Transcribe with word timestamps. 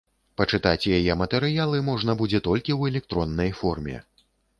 Пачытаць 0.39 0.89
яе 0.99 1.13
матэрыялы 1.21 1.81
можна 1.89 2.15
будзе 2.21 2.39
толькі 2.47 2.71
ў 2.79 2.95
электроннай 2.95 3.53
форме. 3.61 3.99